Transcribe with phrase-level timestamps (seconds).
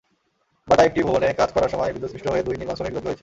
[0.67, 3.19] বাড্ডায় একটি ভবনে কাজ করার সময় বিদ্যুৎস্পৃষ্ট হয়ে দুই নির্মাণশ্রমিক দগ্ধ হয়েছেন।